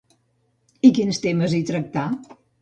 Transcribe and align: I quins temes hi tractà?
I 0.89 0.91
quins 0.99 1.19
temes 1.27 1.53
hi 1.59 1.61
tractà? 1.73 2.07